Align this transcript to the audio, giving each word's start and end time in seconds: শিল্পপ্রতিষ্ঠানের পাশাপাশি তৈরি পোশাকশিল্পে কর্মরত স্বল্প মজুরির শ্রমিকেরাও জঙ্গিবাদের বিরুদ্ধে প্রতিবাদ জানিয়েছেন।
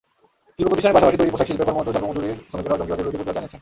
শিল্পপ্রতিষ্ঠানের 0.55 0.95
পাশাপাশি 0.97 1.19
তৈরি 1.19 1.31
পোশাকশিল্পে 1.33 1.65
কর্মরত 1.67 1.89
স্বল্প 1.93 2.05
মজুরির 2.09 2.37
শ্রমিকেরাও 2.49 2.77
জঙ্গিবাদের 2.79 3.03
বিরুদ্ধে 3.05 3.17
প্রতিবাদ 3.17 3.35
জানিয়েছেন। 3.37 3.59